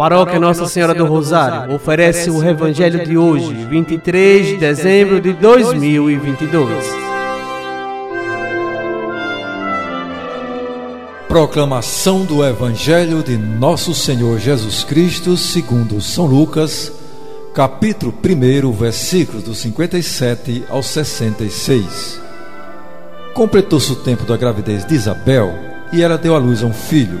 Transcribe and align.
Paróquia 0.00 0.40
Nossa 0.40 0.64
Senhora 0.64 0.94
do 0.94 1.04
Rosário 1.04 1.74
oferece 1.74 2.30
o 2.30 2.42
Evangelho 2.42 3.04
de 3.04 3.18
hoje, 3.18 3.52
23 3.52 4.46
de 4.46 4.56
dezembro 4.56 5.20
de 5.20 5.34
2022. 5.34 6.86
Proclamação 11.28 12.24
do 12.24 12.42
Evangelho 12.42 13.22
de 13.22 13.36
Nosso 13.36 13.92
Senhor 13.92 14.38
Jesus 14.38 14.84
Cristo, 14.84 15.36
segundo 15.36 16.00
São 16.00 16.24
Lucas, 16.24 16.90
capítulo 17.52 18.14
1, 18.24 18.72
versículos 18.72 19.42
do 19.42 19.54
57 19.54 20.64
ao 20.70 20.82
66. 20.82 22.18
Completou-se 23.34 23.92
o 23.92 23.96
tempo 23.96 24.24
da 24.24 24.38
gravidez 24.38 24.82
de 24.86 24.94
Isabel 24.94 25.52
e 25.92 26.02
ela 26.02 26.16
deu 26.16 26.34
à 26.34 26.38
luz 26.38 26.62
a 26.62 26.66
um 26.66 26.72
filho 26.72 27.20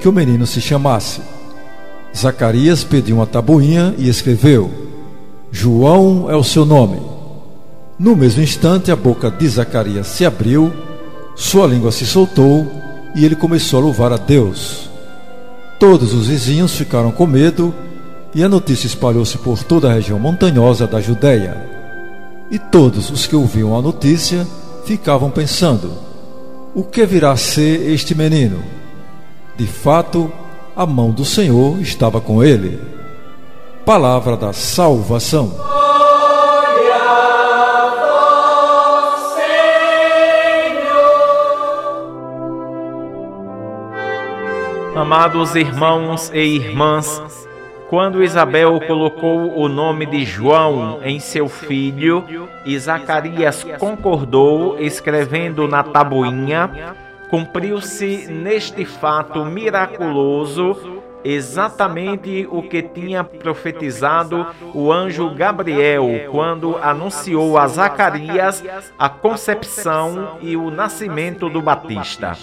que 0.00 0.08
o 0.08 0.12
menino 0.12 0.46
se 0.46 0.60
chamasse. 0.60 1.20
Zacarias 2.16 2.82
pediu 2.82 3.16
uma 3.16 3.26
tabuinha 3.26 3.94
e 3.98 4.08
escreveu: 4.08 4.70
João 5.52 6.30
é 6.30 6.34
o 6.34 6.42
seu 6.42 6.64
nome. 6.64 7.00
No 7.98 8.16
mesmo 8.16 8.42
instante, 8.42 8.90
a 8.90 8.96
boca 8.96 9.30
de 9.30 9.46
Zacarias 9.46 10.06
se 10.06 10.24
abriu, 10.24 10.72
sua 11.36 11.66
língua 11.66 11.92
se 11.92 12.06
soltou 12.06 12.66
e 13.14 13.24
ele 13.24 13.36
começou 13.36 13.78
a 13.78 13.82
louvar 13.82 14.12
a 14.12 14.16
Deus. 14.16 14.88
Todos 15.78 16.14
os 16.14 16.26
vizinhos 16.26 16.74
ficaram 16.74 17.10
com 17.10 17.26
medo 17.26 17.74
e 18.34 18.42
a 18.42 18.48
notícia 18.48 18.86
espalhou-se 18.86 19.36
por 19.38 19.62
toda 19.62 19.90
a 19.90 19.94
região 19.94 20.18
montanhosa 20.18 20.86
da 20.86 21.00
Judéia. 21.00 21.56
E 22.50 22.58
todos 22.58 23.10
os 23.10 23.26
que 23.26 23.36
ouviam 23.36 23.76
a 23.76 23.82
notícia 23.82 24.46
ficavam 24.84 25.30
pensando: 25.30 25.92
o 26.74 26.82
que 26.82 27.04
virá 27.04 27.32
a 27.32 27.36
ser 27.36 27.90
este 27.90 28.14
menino? 28.14 28.79
De 29.60 29.66
fato, 29.66 30.32
a 30.74 30.86
mão 30.86 31.10
do 31.10 31.22
Senhor 31.22 31.78
estava 31.82 32.18
com 32.18 32.42
ele. 32.42 32.80
Palavra 33.84 34.34
da 34.34 34.54
salvação. 34.54 35.52
Amados 44.96 45.54
irmãos 45.54 46.30
e 46.32 46.38
irmãs, 46.38 47.46
quando 47.90 48.24
Isabel 48.24 48.80
colocou 48.86 49.58
o 49.58 49.68
nome 49.68 50.06
de 50.06 50.24
João 50.24 51.00
em 51.04 51.20
seu 51.20 51.50
filho, 51.50 52.24
e 52.64 52.78
Zacarias 52.78 53.62
concordou, 53.78 54.78
escrevendo 54.78 55.68
na 55.68 55.82
tabuinha, 55.82 56.96
cumpriu-se 57.30 58.26
neste 58.28 58.84
fato 58.84 59.44
miraculoso 59.44 61.00
exatamente 61.22 62.48
o 62.50 62.62
que 62.62 62.82
tinha 62.82 63.22
profetizado 63.22 64.46
o 64.74 64.90
anjo 64.90 65.30
Gabriel 65.34 66.06
quando 66.30 66.76
anunciou 66.78 67.58
a 67.58 67.66
Zacarias 67.68 68.64
a 68.98 69.08
concepção 69.08 70.38
e 70.40 70.56
o 70.56 70.70
nascimento 70.70 71.48
do 71.48 71.60
Batista. 71.60 72.36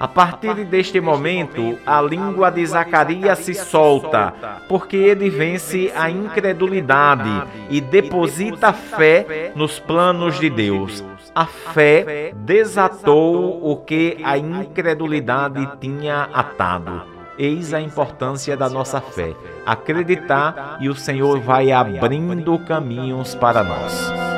A 0.00 0.08
partir 0.08 0.64
deste 0.64 0.98
momento, 0.98 1.78
a 1.84 2.00
língua 2.00 2.50
de 2.50 2.64
Zacarias 2.64 3.40
se 3.40 3.52
solta, 3.52 4.32
porque 4.66 4.96
ele 4.96 5.28
vence 5.28 5.92
a 5.94 6.08
incredulidade 6.08 7.28
e 7.68 7.82
deposita 7.82 8.72
fé 8.72 9.52
nos 9.54 9.78
planos 9.78 10.40
de 10.40 10.48
Deus. 10.48 11.04
A 11.34 11.44
fé 11.44 12.32
desatou 12.34 13.60
o 13.62 13.76
que 13.76 14.16
a 14.24 14.38
incredulidade 14.38 15.68
tinha 15.78 16.30
atado. 16.32 17.02
Eis 17.38 17.74
a 17.74 17.80
importância 17.80 18.56
da 18.56 18.70
nossa 18.70 19.02
fé. 19.02 19.34
Acreditar 19.66 20.78
e 20.80 20.88
o 20.88 20.94
Senhor 20.94 21.40
vai 21.40 21.72
abrindo 21.72 22.58
caminhos 22.60 23.34
para 23.34 23.62
nós. 23.62 24.29